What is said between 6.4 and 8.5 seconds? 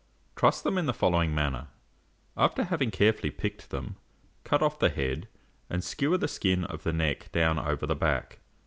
of the neck down over the back.